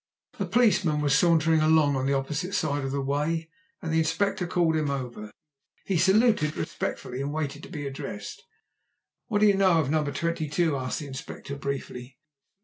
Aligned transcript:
A 0.39 0.47
policeman 0.47 0.99
was 0.99 1.15
sauntering 1.15 1.61
along 1.61 1.95
on 1.95 2.07
the 2.07 2.13
opposite 2.15 2.55
side 2.55 2.83
of 2.83 2.89
the 2.91 3.03
way, 3.03 3.51
and 3.83 3.93
the 3.93 3.99
Inspector 3.99 4.47
called 4.47 4.75
him 4.75 4.89
over. 4.89 5.29
He 5.85 5.99
saluted 5.99 6.57
respectfully, 6.57 7.21
and 7.21 7.31
waited 7.31 7.61
to 7.61 7.69
be 7.69 7.85
addressed. 7.85 8.41
"What 9.27 9.41
do 9.41 9.45
you 9.45 9.53
know 9.55 9.79
of 9.79 9.91
number 9.91 10.11
22?" 10.11 10.75
asked 10.75 10.97
the 11.01 11.05
Inspector 11.05 11.55
briefly. 11.57 12.17